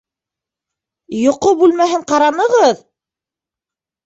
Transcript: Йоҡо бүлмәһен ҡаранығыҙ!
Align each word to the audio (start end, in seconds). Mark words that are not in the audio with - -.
Йоҡо 1.23 1.51
бүлмәһен 1.59 2.07
ҡаранығыҙ! 2.13 2.83